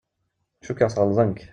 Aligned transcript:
Cukkeɣ 0.65 0.89
sɣelḍen-k. 0.91 1.41